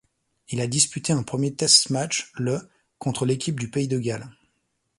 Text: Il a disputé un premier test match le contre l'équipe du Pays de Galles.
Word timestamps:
Il 0.49 0.61
a 0.61 0.65
disputé 0.65 1.13
un 1.13 1.21
premier 1.21 1.53
test 1.53 1.91
match 1.91 2.31
le 2.33 2.67
contre 2.97 3.23
l'équipe 3.27 3.59
du 3.59 3.69
Pays 3.69 3.87
de 3.87 3.99
Galles. 3.99 4.31